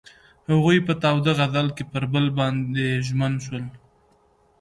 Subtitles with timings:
[0.49, 3.65] هغوی په تاوده غزل کې پر بل باندې ژمن شول.